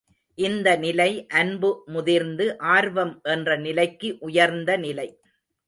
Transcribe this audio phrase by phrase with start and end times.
[0.37, 1.07] இந்த நிலை
[1.41, 5.07] அன்புமுதிர்ந்து ஆர்வம் என்ற நிலைக்கு உயர்ந்த நிலை.